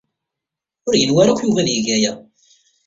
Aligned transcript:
Ur 0.87 0.93
yenwa 0.97 1.19
ara 1.21 1.31
akk 1.33 1.41
Yuba 1.43 1.59
ad 1.61 1.69
yeg 1.71 1.87
aya. 1.95 2.13